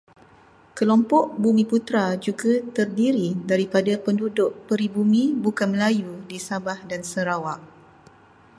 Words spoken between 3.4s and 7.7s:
daripada penduduk peribumi bukan Melayu di Sabah dan Sarawak.